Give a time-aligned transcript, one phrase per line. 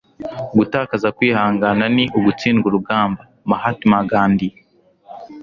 [0.57, 4.47] gutakaza kwihangana ni ugutsindwa urugamba.- mahatma gandhi